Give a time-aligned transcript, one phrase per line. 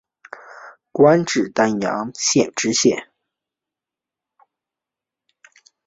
[0.91, 3.07] 官至丹阳县知县。